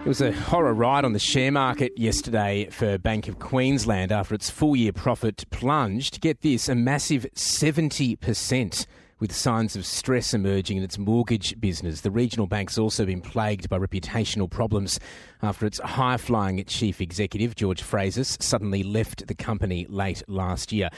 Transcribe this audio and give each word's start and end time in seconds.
It 0.00 0.06
was 0.06 0.22
a 0.22 0.32
horror 0.32 0.72
ride 0.72 1.04
on 1.04 1.12
the 1.12 1.18
share 1.18 1.52
market 1.52 1.92
yesterday 1.98 2.68
for 2.70 2.96
Bank 2.96 3.28
of 3.28 3.38
Queensland 3.38 4.10
after 4.10 4.34
its 4.34 4.48
full 4.48 4.74
year 4.74 4.94
profit 4.94 5.44
plunged. 5.50 6.22
Get 6.22 6.40
this, 6.40 6.70
a 6.70 6.74
massive 6.74 7.26
70% 7.34 8.86
with 9.20 9.32
signs 9.32 9.76
of 9.76 9.86
stress 9.86 10.34
emerging 10.34 10.78
in 10.78 10.82
its 10.82 10.98
mortgage 10.98 11.58
business. 11.60 12.00
The 12.00 12.10
regional 12.10 12.46
bank's 12.46 12.78
also 12.78 13.04
been 13.04 13.20
plagued 13.20 13.68
by 13.68 13.78
reputational 13.78 14.50
problems 14.50 14.98
after 15.42 15.66
its 15.66 15.78
high 15.78 16.16
flying 16.16 16.62
chief 16.64 17.00
executive, 17.00 17.54
George 17.54 17.82
Frazis, 17.82 18.42
suddenly 18.42 18.82
left 18.82 19.26
the 19.26 19.34
company 19.34 19.86
late 19.88 20.22
last 20.26 20.72
year. 20.72 20.88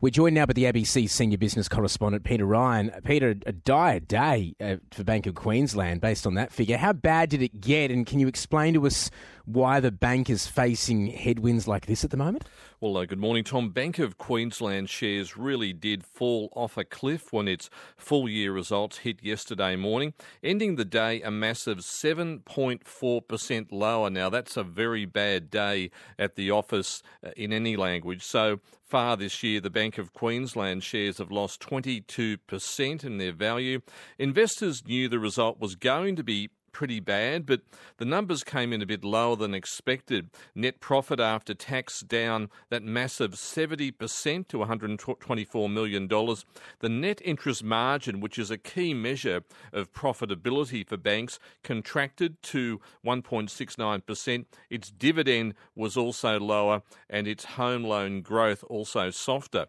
We're 0.00 0.10
joined 0.10 0.34
now 0.34 0.46
by 0.46 0.54
the 0.54 0.64
ABC 0.64 1.08
senior 1.08 1.38
business 1.38 1.68
correspondent, 1.68 2.24
Peter 2.24 2.46
Ryan. 2.46 2.92
Peter, 3.04 3.34
a 3.46 3.52
dire 3.52 4.00
day 4.00 4.54
uh, 4.60 4.76
for 4.92 5.04
Bank 5.04 5.26
of 5.26 5.34
Queensland 5.34 6.00
based 6.00 6.26
on 6.26 6.34
that 6.34 6.52
figure. 6.52 6.76
How 6.76 6.92
bad 6.92 7.30
did 7.30 7.42
it 7.42 7.60
get, 7.60 7.90
and 7.90 8.06
can 8.06 8.20
you 8.20 8.28
explain 8.28 8.74
to 8.74 8.86
us 8.86 9.10
why 9.44 9.80
the 9.80 9.90
bank 9.90 10.30
is 10.30 10.46
facing 10.46 11.08
headwinds 11.08 11.66
like 11.66 11.86
this 11.86 12.04
at 12.04 12.10
the 12.10 12.16
moment? 12.16 12.44
Well, 12.82 12.96
uh, 12.96 13.04
good 13.04 13.20
morning, 13.20 13.44
Tom. 13.44 13.70
Bank 13.70 14.00
of 14.00 14.18
Queensland 14.18 14.90
shares 14.90 15.36
really 15.36 15.72
did 15.72 16.04
fall 16.04 16.52
off 16.56 16.76
a 16.76 16.82
cliff 16.82 17.32
when 17.32 17.46
its 17.46 17.70
full 17.96 18.28
year 18.28 18.52
results 18.52 18.98
hit 18.98 19.22
yesterday 19.22 19.76
morning, 19.76 20.14
ending 20.42 20.74
the 20.74 20.84
day 20.84 21.22
a 21.22 21.30
massive 21.30 21.78
7.4% 21.78 23.66
lower. 23.70 24.10
Now, 24.10 24.30
that's 24.30 24.56
a 24.56 24.64
very 24.64 25.04
bad 25.04 25.48
day 25.48 25.92
at 26.18 26.34
the 26.34 26.50
office 26.50 27.04
uh, 27.24 27.30
in 27.36 27.52
any 27.52 27.76
language. 27.76 28.24
So, 28.24 28.58
far 28.82 29.16
this 29.16 29.44
year, 29.44 29.60
the 29.60 29.70
Bank 29.70 29.96
of 29.96 30.12
Queensland 30.12 30.82
shares 30.82 31.18
have 31.18 31.30
lost 31.30 31.60
22% 31.60 33.04
in 33.04 33.18
their 33.18 33.30
value. 33.30 33.80
Investors 34.18 34.84
knew 34.84 35.08
the 35.08 35.20
result 35.20 35.60
was 35.60 35.76
going 35.76 36.16
to 36.16 36.24
be 36.24 36.50
pretty 36.72 37.00
bad, 37.00 37.46
but 37.46 37.62
the 37.98 38.04
numbers 38.04 38.42
came 38.42 38.72
in 38.72 38.82
a 38.82 38.86
bit 38.86 39.04
lower 39.04 39.36
than 39.36 39.54
expected. 39.54 40.30
Net 40.54 40.80
profit 40.80 41.20
after 41.20 41.54
tax 41.54 42.00
down 42.00 42.50
that 42.70 42.82
massive 42.82 43.32
70% 43.32 44.48
to 44.48 44.58
$124 44.58 45.72
million. 45.72 46.08
The 46.08 46.88
net 46.88 47.20
interest 47.24 47.62
margin, 47.62 48.20
which 48.20 48.38
is 48.38 48.50
a 48.50 48.58
key 48.58 48.94
measure 48.94 49.42
of 49.72 49.92
profitability 49.92 50.86
for 50.86 50.96
banks, 50.96 51.38
contracted 51.62 52.42
to 52.42 52.80
1.69%. 53.04 54.46
Its 54.70 54.90
dividend 54.90 55.54
was 55.74 55.96
also 55.96 56.40
lower, 56.40 56.82
and 57.08 57.28
its 57.28 57.44
home 57.44 57.84
loan 57.84 58.22
growth 58.22 58.64
also 58.68 59.10
softer. 59.10 59.66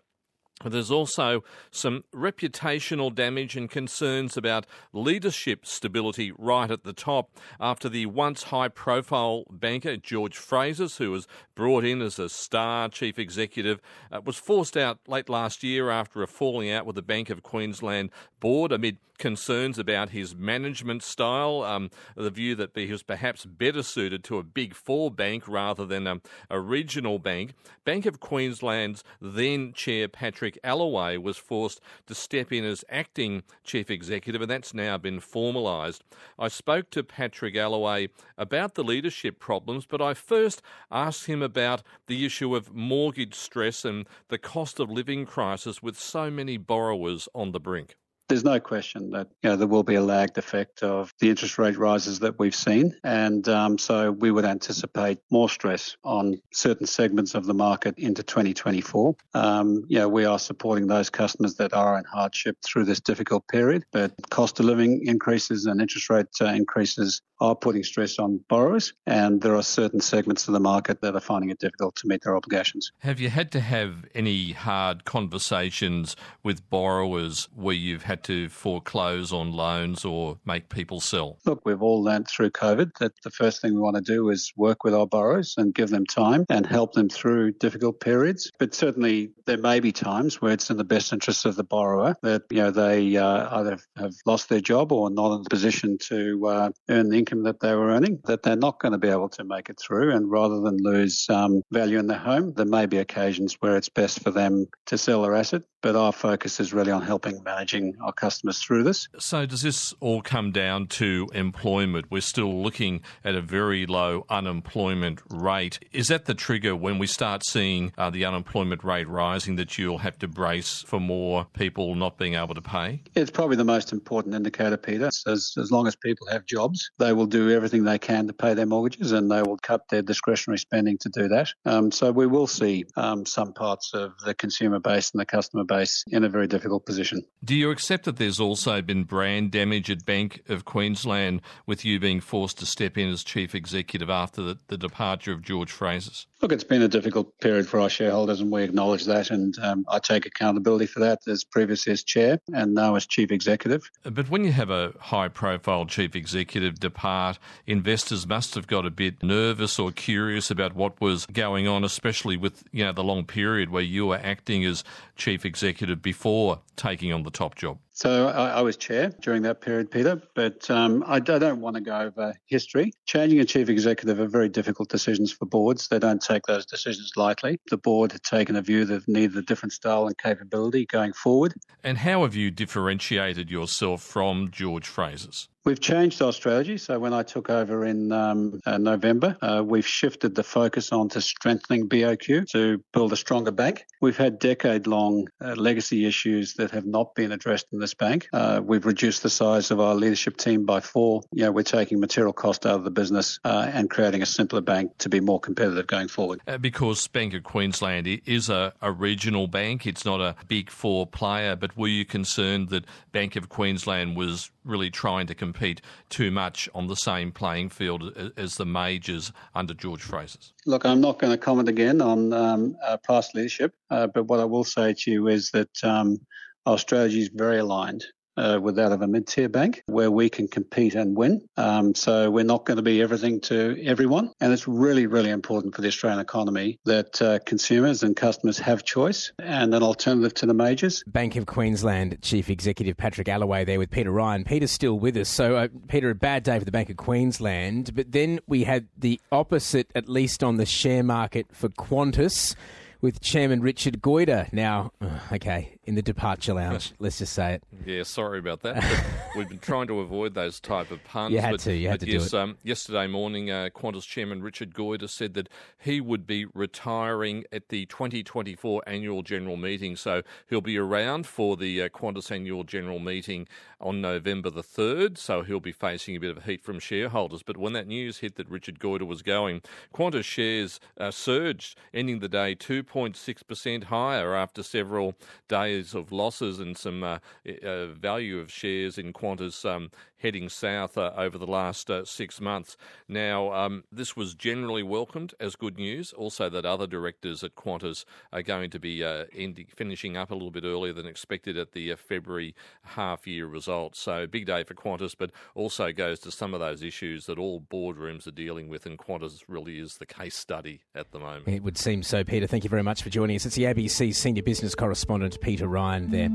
There's 0.63 0.91
also 0.91 1.43
some 1.71 2.03
reputational 2.13 3.13
damage 3.13 3.57
and 3.57 3.69
concerns 3.69 4.37
about 4.37 4.65
leadership 4.93 5.65
stability 5.65 6.31
right 6.37 6.71
at 6.71 6.83
the 6.83 6.93
top 6.93 7.31
after 7.59 7.89
the 7.89 8.05
once 8.05 8.43
high 8.43 8.69
profile 8.69 9.43
banker 9.49 9.97
George 9.97 10.37
Frazis, 10.37 10.97
who 10.97 11.11
was 11.11 11.27
brought 11.55 11.83
in 11.83 12.01
as 12.01 12.17
a 12.17 12.29
star 12.29 12.87
chief 12.87 13.19
executive, 13.19 13.81
uh, 14.11 14.21
was 14.23 14.37
forced 14.37 14.77
out 14.77 14.99
late 15.07 15.27
last 15.27 15.63
year 15.63 15.89
after 15.89 16.23
a 16.23 16.27
falling 16.27 16.71
out 16.71 16.85
with 16.85 16.95
the 16.95 17.01
Bank 17.01 17.29
of 17.29 17.43
Queensland 17.43 18.09
board 18.39 18.71
amid 18.71 18.97
concerns 19.17 19.79
about 19.79 20.09
his 20.09 20.35
management 20.35 21.01
style, 21.01 21.63
um, 21.63 21.89
the 22.17 22.29
view 22.29 22.55
that 22.55 22.71
he 22.75 22.91
was 22.91 23.03
perhaps 23.03 23.45
better 23.45 23.81
suited 23.81 24.21
to 24.21 24.37
a 24.37 24.43
big 24.43 24.73
four 24.73 25.09
bank 25.09 25.47
rather 25.47 25.85
than 25.85 26.07
a, 26.07 26.19
a 26.49 26.59
regional 26.59 27.19
bank. 27.19 27.53
Bank 27.85 28.05
of 28.05 28.19
Queensland's 28.19 29.01
then 29.21 29.71
chair 29.71 30.09
Patrick 30.09 30.42
Allaway 30.63 31.17
was 31.17 31.37
forced 31.37 31.79
to 32.07 32.15
step 32.15 32.51
in 32.51 32.65
as 32.65 32.83
acting 32.89 33.43
chief 33.63 33.89
executive, 33.89 34.41
and 34.41 34.51
that's 34.51 34.73
now 34.73 34.97
been 34.97 35.19
formalised. 35.19 36.01
I 36.37 36.47
spoke 36.47 36.89
to 36.91 37.03
Patrick 37.03 37.55
Allaway 37.55 38.09
about 38.37 38.75
the 38.75 38.83
leadership 38.83 39.39
problems, 39.39 39.85
but 39.85 40.01
I 40.01 40.13
first 40.13 40.61
asked 40.91 41.27
him 41.27 41.41
about 41.41 41.83
the 42.07 42.25
issue 42.25 42.55
of 42.55 42.73
mortgage 42.73 43.35
stress 43.35 43.85
and 43.85 44.07
the 44.27 44.37
cost 44.37 44.79
of 44.79 44.89
living 44.89 45.25
crisis 45.25 45.81
with 45.81 45.97
so 45.97 46.29
many 46.29 46.57
borrowers 46.57 47.29
on 47.33 47.51
the 47.51 47.59
brink. 47.59 47.95
There's 48.29 48.43
no 48.43 48.59
question 48.59 49.11
that 49.11 49.27
you 49.41 49.49
know, 49.49 49.55
there 49.55 49.67
will 49.67 49.83
be 49.83 49.95
a 49.95 50.01
lagged 50.01 50.37
effect 50.37 50.81
of 50.81 51.13
the 51.19 51.29
interest 51.29 51.57
rate 51.57 51.77
rises 51.77 52.19
that 52.19 52.39
we've 52.39 52.55
seen. 52.55 52.95
And 53.03 53.47
um, 53.49 53.77
so 53.77 54.11
we 54.11 54.31
would 54.31 54.45
anticipate 54.45 55.19
more 55.29 55.49
stress 55.49 55.95
on 56.03 56.41
certain 56.53 56.87
segments 56.87 57.35
of 57.35 57.45
the 57.45 57.53
market 57.53 57.95
into 57.97 58.23
2024. 58.23 59.15
Um, 59.33 59.83
you 59.87 59.99
know, 59.99 60.07
we 60.07 60.25
are 60.25 60.39
supporting 60.39 60.87
those 60.87 61.09
customers 61.09 61.55
that 61.55 61.73
are 61.73 61.97
in 61.97 62.05
hardship 62.05 62.57
through 62.65 62.85
this 62.85 62.99
difficult 62.99 63.47
period. 63.47 63.83
But 63.91 64.13
cost 64.29 64.59
of 64.59 64.65
living 64.65 65.05
increases 65.05 65.65
and 65.65 65.81
interest 65.81 66.09
rate 66.09 66.27
uh, 66.41 66.45
increases 66.45 67.21
are 67.39 67.55
putting 67.55 67.83
stress 67.83 68.19
on 68.19 68.39
borrowers. 68.47 68.93
And 69.05 69.41
there 69.41 69.55
are 69.55 69.63
certain 69.63 69.99
segments 69.99 70.47
of 70.47 70.53
the 70.53 70.59
market 70.59 71.01
that 71.01 71.15
are 71.15 71.19
finding 71.19 71.49
it 71.49 71.59
difficult 71.59 71.95
to 71.95 72.07
meet 72.07 72.21
their 72.23 72.35
obligations. 72.35 72.91
Have 72.99 73.19
you 73.19 73.29
had 73.29 73.51
to 73.51 73.59
have 73.59 74.05
any 74.15 74.51
hard 74.53 75.03
conversations 75.03 76.15
with 76.41 76.69
borrowers 76.69 77.49
where 77.53 77.75
you've 77.75 78.03
had 78.03 78.12
had 78.13 78.23
to 78.23 78.47
foreclose 78.49 79.33
on 79.33 79.51
loans 79.51 80.05
or 80.05 80.37
make 80.45 80.69
people 80.69 80.99
sell? 80.99 81.39
Look, 81.45 81.65
we've 81.65 81.81
all 81.81 82.03
learned 82.03 82.27
through 82.27 82.51
COVID 82.51 82.91
that 82.99 83.13
the 83.23 83.31
first 83.31 83.59
thing 83.59 83.73
we 83.73 83.79
want 83.79 83.95
to 83.95 84.01
do 84.01 84.29
is 84.29 84.53
work 84.55 84.83
with 84.83 84.93
our 84.93 85.07
borrowers 85.07 85.55
and 85.57 85.73
give 85.73 85.89
them 85.89 86.05
time 86.05 86.45
and 86.49 86.65
help 86.65 86.93
them 86.93 87.09
through 87.09 87.53
difficult 87.53 87.99
periods. 87.99 88.51
But 88.59 88.75
certainly 88.75 89.31
there 89.47 89.57
may 89.57 89.79
be 89.79 89.91
times 89.91 90.41
where 90.41 90.53
it's 90.53 90.69
in 90.69 90.77
the 90.77 90.83
best 90.83 91.11
interest 91.11 91.45
of 91.45 91.55
the 91.55 91.63
borrower 91.63 92.15
that 92.21 92.43
you 92.51 92.57
know 92.57 92.69
they 92.69 93.17
uh, 93.17 93.59
either 93.59 93.79
have 93.97 94.13
lost 94.27 94.49
their 94.49 94.61
job 94.61 94.91
or 94.91 95.09
not 95.09 95.35
in 95.35 95.43
the 95.43 95.49
position 95.49 95.97
to 96.09 96.47
uh, 96.47 96.69
earn 96.89 97.09
the 97.09 97.17
income 97.17 97.43
that 97.43 97.61
they 97.61 97.73
were 97.73 97.89
earning, 97.89 98.19
that 98.25 98.43
they're 98.43 98.55
not 98.55 98.79
going 98.79 98.91
to 98.91 98.99
be 98.99 99.09
able 99.09 99.29
to 99.29 99.43
make 99.43 99.69
it 99.69 99.79
through. 99.79 100.15
And 100.15 100.29
rather 100.29 100.61
than 100.61 100.77
lose 100.77 101.27
um, 101.29 101.63
value 101.71 101.97
in 101.97 102.05
their 102.07 102.19
home, 102.19 102.53
there 102.53 102.65
may 102.65 102.85
be 102.85 102.97
occasions 102.97 103.57
where 103.59 103.75
it's 103.75 103.89
best 103.89 104.21
for 104.21 104.29
them 104.29 104.67
to 104.85 104.97
sell 104.99 105.23
their 105.23 105.35
asset. 105.35 105.63
But 105.83 105.97
our 105.97 106.13
focus 106.13 106.61
is 106.61 106.71
really 106.71 106.93
on 106.93 107.01
helping 107.01 107.43
managing 107.43 107.97
our 108.01 108.13
customers 108.13 108.59
through 108.59 108.83
this. 108.83 109.09
So, 109.19 109.45
does 109.45 109.63
this 109.63 109.93
all 109.99 110.21
come 110.21 110.53
down 110.53 110.87
to 110.87 111.27
employment? 111.33 112.05
We're 112.09 112.21
still 112.21 112.63
looking 112.63 113.01
at 113.25 113.35
a 113.35 113.41
very 113.41 113.85
low 113.85 114.25
unemployment 114.29 115.19
rate. 115.29 115.79
Is 115.91 116.07
that 116.07 116.23
the 116.23 116.33
trigger 116.33 116.73
when 116.73 116.99
we 116.99 117.07
start 117.07 117.45
seeing 117.45 117.91
uh, 117.97 118.09
the 118.09 118.23
unemployment 118.23 118.85
rate 118.85 119.09
rising 119.09 119.57
that 119.57 119.77
you'll 119.77 119.97
have 119.97 120.17
to 120.19 120.27
brace 120.29 120.85
for 120.87 121.01
more 121.01 121.47
people 121.51 121.95
not 121.95 122.17
being 122.17 122.35
able 122.35 122.55
to 122.55 122.61
pay? 122.61 123.01
It's 123.13 123.29
probably 123.29 123.57
the 123.57 123.65
most 123.65 123.91
important 123.91 124.35
indicator, 124.35 124.77
Peter. 124.77 125.07
As, 125.07 125.53
as 125.57 125.69
long 125.69 125.85
as 125.85 125.97
people 125.97 126.27
have 126.27 126.45
jobs, 126.45 126.91
they 126.97 127.11
will 127.11 127.25
do 127.25 127.51
everything 127.51 127.83
they 127.83 127.99
can 127.99 128.27
to 128.27 128.33
pay 128.33 128.53
their 128.53 128.65
mortgages 128.65 129.11
and 129.11 129.29
they 129.29 129.41
will 129.41 129.57
cut 129.57 129.89
their 129.89 130.01
discretionary 130.01 130.59
spending 130.59 130.97
to 130.99 131.09
do 131.09 131.27
that. 131.27 131.49
Um, 131.65 131.91
so, 131.91 132.09
we 132.13 132.25
will 132.25 132.47
see 132.47 132.85
um, 132.95 133.25
some 133.25 133.51
parts 133.51 133.93
of 133.93 134.13
the 134.25 134.33
consumer 134.33 134.79
base 134.79 135.11
and 135.11 135.19
the 135.19 135.25
customer 135.25 135.65
base 135.65 135.72
in 136.07 136.23
a 136.23 136.29
very 136.29 136.47
difficult 136.47 136.85
position. 136.85 137.23
Do 137.43 137.55
you 137.55 137.71
accept 137.71 138.05
that 138.05 138.17
there's 138.17 138.39
also 138.39 138.81
been 138.81 139.03
brand 139.03 139.51
damage 139.51 139.89
at 139.89 140.05
Bank 140.05 140.43
of 140.49 140.65
Queensland 140.65 141.41
with 141.65 141.83
you 141.83 141.99
being 141.99 142.21
forced 142.21 142.59
to 142.59 142.65
step 142.65 142.97
in 142.97 143.09
as 143.09 143.23
chief 143.23 143.55
executive 143.55 144.09
after 144.09 144.41
the, 144.41 144.57
the 144.67 144.77
departure 144.77 145.31
of 145.31 145.41
George 145.41 145.71
Frazis? 145.71 146.25
Look, 146.41 146.51
it's 146.51 146.63
been 146.63 146.81
a 146.81 146.89
difficult 146.89 147.39
period 147.39 147.67
for 147.67 147.79
our 147.79 147.89
shareholders, 147.89 148.41
and 148.41 148.51
we 148.51 148.63
acknowledge 148.63 149.05
that. 149.05 149.31
And 149.31 149.57
um, 149.59 149.85
I 149.87 149.99
take 149.99 150.25
accountability 150.25 150.87
for 150.87 150.99
that 150.99 151.19
as 151.27 151.43
previously 151.43 151.93
as 151.93 152.03
chair 152.03 152.39
and 152.53 152.73
now 152.73 152.95
as 152.95 153.05
chief 153.05 153.31
executive. 153.31 153.89
But 154.03 154.29
when 154.29 154.43
you 154.43 154.51
have 154.51 154.69
a 154.69 154.93
high 154.99 155.29
profile 155.29 155.85
chief 155.85 156.15
executive 156.15 156.79
depart, 156.79 157.39
investors 157.65 158.27
must 158.27 158.55
have 158.55 158.67
got 158.67 158.85
a 158.85 158.89
bit 158.89 159.23
nervous 159.23 159.79
or 159.79 159.91
curious 159.91 160.51
about 160.51 160.75
what 160.75 160.99
was 160.99 161.25
going 161.27 161.67
on, 161.67 161.83
especially 161.85 162.35
with 162.35 162.63
you 162.71 162.83
know 162.83 162.91
the 162.91 163.03
long 163.03 163.23
period 163.25 163.69
where 163.69 163.81
you 163.81 164.07
were 164.07 164.19
acting 164.21 164.65
as 164.65 164.83
chief 165.15 165.45
executive 165.45 165.62
before 166.01 166.59
taking 166.75 167.13
on 167.13 167.23
the 167.23 167.31
top 167.31 167.55
job. 167.55 167.77
So 167.95 168.27
I, 168.27 168.49
I, 168.49 168.61
was 168.61 168.75
chair 168.75 169.13
during 169.21 169.43
that 169.43 169.61
period, 169.61 169.91
Peter, 169.91 170.19
but 170.33 170.69
um, 170.71 171.03
I, 171.05 171.17
I, 171.17 171.19
don't 171.19 171.61
want 171.61 171.75
to 171.75 171.81
go 171.81 171.95
over 171.95 172.33
history. 172.47 172.91
Changing 173.05 173.39
a 173.39 173.45
chief 173.45 173.69
executive 173.69 174.19
are 174.19 174.27
very 174.27 174.49
difficult 174.49 174.89
decisions 174.89 175.31
for 175.31 175.45
boards. 175.45 175.89
They 175.89 175.99
don't 175.99 176.21
take 176.21 176.41
those 176.47 176.65
decisions 176.65 177.11
lightly. 177.15 177.59
The 177.69 177.77
board 177.77 178.11
had 178.11 178.23
taken 178.23 178.55
a 178.55 178.63
view 178.63 178.83
that 178.85 179.07
needed 179.07 179.37
a 179.37 179.43
different 179.43 179.73
style 179.73 180.07
and 180.07 180.17
capability 180.17 180.87
going 180.87 181.13
forward. 181.13 181.53
And 181.83 181.99
how 181.99 182.23
have 182.23 182.33
you 182.33 182.49
differentiated 182.49 183.51
yourself 183.51 184.01
from 184.01 184.49
George 184.49 184.87
Frazis? 184.87 185.49
We've 185.65 185.79
changed 185.79 186.21
our 186.21 186.33
strategy. 186.33 186.77
So 186.77 186.99
when 186.99 187.13
I 187.13 187.23
took 187.23 187.49
over 187.49 187.85
in 187.85 188.11
um, 188.11 188.59
uh, 188.65 188.77
November, 188.77 189.37
uh, 189.41 189.63
we've 189.65 189.87
shifted 189.87 190.35
the 190.35 190.43
focus 190.43 190.91
on 190.91 191.07
to 191.09 191.21
strengthening 191.21 191.87
BOQ 191.87 192.49
to 192.49 192.83
build 192.91 193.13
a 193.13 193.15
stronger 193.15 193.51
bank. 193.51 193.85
We've 194.01 194.17
had 194.17 194.39
decade-long 194.39 195.29
uh, 195.39 195.55
legacy 195.55 196.05
issues 196.05 196.55
that 196.55 196.71
have 196.71 196.85
not 196.85 197.15
been 197.15 197.31
addressed 197.31 197.67
in 197.71 197.79
the 197.79 197.82
this 197.83 197.93
bank. 197.93 198.29
Uh, 198.31 198.61
we've 198.63 198.85
reduced 198.85 199.23
the 199.23 199.29
size 199.29 199.69
of 199.69 199.79
our 199.79 199.93
leadership 199.93 200.37
team 200.37 200.65
by 200.65 200.79
four. 200.79 201.21
You 201.33 201.43
know, 201.43 201.51
we're 201.51 201.63
taking 201.63 201.99
material 201.99 202.31
cost 202.33 202.65
out 202.65 202.75
of 202.75 202.83
the 202.85 202.91
business 202.91 203.39
uh, 203.43 203.69
and 203.71 203.89
creating 203.89 204.21
a 204.21 204.25
simpler 204.25 204.61
bank 204.61 204.97
to 204.99 205.09
be 205.09 205.19
more 205.19 205.39
competitive 205.39 205.85
going 205.85 206.07
forward. 206.07 206.39
Uh, 206.47 206.57
because 206.57 207.07
Bank 207.07 207.33
of 207.33 207.43
Queensland 207.43 208.07
is 208.25 208.49
a, 208.49 208.73
a 208.81 208.91
regional 208.91 209.47
bank, 209.47 209.85
it's 209.85 210.05
not 210.05 210.21
a 210.21 210.35
big 210.47 210.69
four 210.69 211.05
player, 211.05 211.55
but 211.55 211.75
were 211.77 211.89
you 211.89 212.05
concerned 212.05 212.69
that 212.69 212.85
Bank 213.11 213.35
of 213.35 213.49
Queensland 213.49 214.15
was 214.15 214.49
really 214.63 214.89
trying 214.89 215.27
to 215.27 215.35
compete 215.35 215.81
too 216.09 216.31
much 216.31 216.69
on 216.73 216.87
the 216.87 216.95
same 216.95 217.33
playing 217.33 217.67
field 217.67 218.33
as 218.37 218.55
the 218.55 218.65
majors 218.65 219.33
under 219.53 219.73
George 219.73 220.01
Frazis? 220.01 220.53
Look, 220.65 220.85
I'm 220.85 221.01
not 221.01 221.19
going 221.19 221.31
to 221.31 221.37
comment 221.37 221.67
again 221.67 222.01
on 222.01 222.31
um, 222.31 222.77
past 223.05 223.35
leadership, 223.35 223.75
uh, 223.89 224.07
but 224.07 224.27
what 224.27 224.39
I 224.39 224.45
will 224.45 224.63
say 224.63 224.93
to 224.93 225.11
you 225.11 225.27
is 225.27 225.51
that 225.51 225.83
um, 225.83 226.21
our 226.65 226.77
strategy 226.77 227.21
is 227.21 227.29
very 227.33 227.59
aligned 227.59 228.05
uh, 228.37 228.59
with 228.61 228.75
that 228.75 228.91
of 228.91 229.01
a 229.01 229.07
mid-tier 229.07 229.49
bank 229.49 229.83
where 229.85 230.09
we 230.09 230.29
can 230.29 230.47
compete 230.47 230.95
and 230.95 231.15
win. 231.15 231.41
Um, 231.57 231.93
so 231.93 232.29
we're 232.29 232.43
not 232.43 232.65
going 232.65 232.77
to 232.77 232.83
be 232.83 233.01
everything 233.01 233.39
to 233.41 233.81
everyone. 233.85 234.31
And 234.39 234.51
it's 234.51 234.67
really, 234.67 235.07
really 235.07 235.29
important 235.29 235.75
for 235.75 235.81
the 235.81 235.87
Australian 235.87 236.19
economy 236.19 236.79
that 236.85 237.21
uh, 237.21 237.39
consumers 237.45 238.03
and 238.03 238.15
customers 238.15 238.57
have 238.59 238.83
choice 238.83 239.31
and 239.39 239.73
an 239.73 239.83
alternative 239.83 240.33
to 240.35 240.45
the 240.45 240.53
majors. 240.53 241.03
Bank 241.07 241.35
of 241.35 241.45
Queensland 241.45 242.21
Chief 242.21 242.49
Executive 242.49 242.97
Patrick 242.97 243.27
Allaway 243.27 243.65
there 243.65 243.79
with 243.79 243.91
Peter 243.91 244.11
Ryan. 244.11 244.43
Peter's 244.43 244.71
still 244.71 244.99
with 244.99 245.17
us. 245.17 245.29
So, 245.29 245.55
uh, 245.55 245.67
Peter, 245.87 246.09
a 246.09 246.15
bad 246.15 246.43
day 246.43 246.59
for 246.59 246.65
the 246.65 246.71
Bank 246.71 246.89
of 246.89 246.97
Queensland. 246.97 247.93
But 247.95 248.11
then 248.11 248.39
we 248.47 248.63
had 248.63 248.87
the 248.97 249.19
opposite, 249.31 249.91
at 249.95 250.09
least 250.09 250.43
on 250.43 250.57
the 250.57 250.65
share 250.65 251.03
market 251.03 251.47
for 251.51 251.69
Qantas 251.69 252.55
with 253.03 253.19
Chairman 253.19 253.59
Richard 253.59 254.01
Goyder. 254.01 254.51
Now, 254.53 254.93
okay, 255.31 255.77
in 255.83 255.95
the 255.95 256.01
departure 256.01 256.53
lounge, 256.53 256.93
let's 256.99 257.19
just 257.19 257.33
say 257.33 257.55
it. 257.55 257.63
Yeah, 257.85 258.03
sorry 258.03 258.39
about 258.39 258.61
that. 258.61 258.81
we've 259.35 259.49
been 259.49 259.59
trying 259.59 259.87
to 259.87 259.99
avoid 259.99 260.33
those 260.35 260.61
type 260.61 260.89
of 260.89 261.03
puns. 261.03 261.33
You 261.33 261.41
had 261.41 261.51
but, 261.51 261.59
to, 261.61 261.75
you 261.75 261.89
had 261.89 261.99
to 261.99 262.09
yes, 262.09 262.31
do 262.31 262.37
it. 262.37 262.41
Um, 262.41 262.57
yesterday 262.63 263.07
morning, 263.07 263.51
uh, 263.51 263.67
Qantas 263.75 264.07
Chairman 264.07 264.41
Richard 264.41 264.73
Goyder 264.73 265.09
said 265.09 265.33
that 265.33 265.49
he 265.77 265.99
would 265.99 266.25
be 266.25 266.45
retiring 266.45 267.43
at 267.51 267.67
the 267.67 267.85
2024 267.87 268.81
annual 268.87 269.21
general 269.21 269.57
meeting. 269.57 269.97
So 269.97 270.21
he'll 270.49 270.61
be 270.61 270.77
around 270.77 271.27
for 271.27 271.57
the 271.57 271.81
uh, 271.81 271.89
Qantas 271.89 272.31
annual 272.31 272.63
general 272.63 272.99
meeting 272.99 273.49
on 273.81 273.99
November 273.99 274.49
the 274.49 274.63
3rd. 274.63 275.17
So 275.17 275.43
he'll 275.43 275.59
be 275.59 275.73
facing 275.73 276.15
a 276.15 276.21
bit 276.21 276.37
of 276.37 276.45
heat 276.45 276.63
from 276.63 276.79
shareholders. 276.79 277.43
But 277.43 277.57
when 277.57 277.73
that 277.73 277.85
news 277.85 278.19
hit 278.19 278.35
that 278.35 278.49
Richard 278.49 278.79
Goyder 278.79 279.05
was 279.05 279.21
going, 279.21 279.61
Qantas 279.93 280.23
shares 280.23 280.79
uh, 280.97 281.11
surged, 281.11 281.77
ending 281.93 282.19
the 282.19 282.29
day 282.29 282.55
2. 282.55 282.85
0.6% 282.93 283.85
higher 283.85 284.35
after 284.35 284.63
several 284.63 285.15
days 285.47 285.93
of 285.93 286.11
losses 286.11 286.59
and 286.59 286.77
some 286.77 287.03
uh, 287.03 287.19
uh, 287.63 287.87
value 287.87 288.39
of 288.39 288.51
shares 288.51 288.97
in 288.97 289.13
Qantas 289.13 289.65
um, 289.69 289.91
heading 290.23 290.49
south 290.49 290.97
uh, 290.97 291.11
over 291.15 291.37
the 291.37 291.45
last 291.45 291.91
uh, 291.91 292.05
six 292.05 292.41
months. 292.41 292.75
Now, 293.07 293.51
um, 293.51 293.83
this 293.91 294.15
was 294.15 294.33
generally 294.33 294.81
welcomed 294.81 295.33
as 295.39 295.55
good 295.55 295.77
news. 295.77 296.13
Also, 296.13 296.49
that 296.49 296.65
other 296.65 296.87
directors 296.87 297.43
at 297.43 297.55
Qantas 297.55 298.05
are 298.31 298.41
going 298.41 298.71
to 298.71 298.79
be 298.79 299.03
uh, 299.03 299.25
ending, 299.35 299.67
finishing 299.75 300.17
up 300.17 300.31
a 300.31 300.33
little 300.33 300.49
bit 300.49 300.63
earlier 300.63 300.93
than 300.93 301.05
expected 301.05 301.57
at 301.57 301.73
the 301.73 301.91
uh, 301.91 301.97
February 301.97 302.55
half 302.83 303.27
year 303.27 303.45
results. 303.45 303.99
So, 303.99 304.25
big 304.25 304.45
day 304.47 304.63
for 304.63 304.73
Qantas, 304.73 305.13
but 305.17 305.31
also 305.53 305.91
goes 305.91 306.19
to 306.21 306.31
some 306.31 306.53
of 306.53 306.61
those 306.61 306.81
issues 306.81 307.25
that 307.25 307.37
all 307.37 307.59
boardrooms 307.59 308.25
are 308.25 308.31
dealing 308.31 308.69
with, 308.69 308.85
and 308.85 308.97
Qantas 308.97 309.43
really 309.47 309.77
is 309.79 309.97
the 309.97 310.05
case 310.05 310.35
study 310.35 310.81
at 310.95 311.11
the 311.11 311.19
moment. 311.19 311.49
It 311.49 311.63
would 311.63 311.77
seem 311.77 312.01
so, 312.01 312.23
Peter. 312.23 312.47
Thank 312.47 312.63
you 312.63 312.69
very 312.69 312.83
much 312.83 313.03
for 313.03 313.09
joining 313.09 313.35
us. 313.35 313.45
It's 313.45 313.55
the 313.55 313.63
ABC 313.63 314.15
Senior 314.15 314.43
Business 314.43 314.73
Correspondent, 314.73 315.41
Peter 315.41 315.67
Ryan, 315.67 316.11
there. 316.11 316.29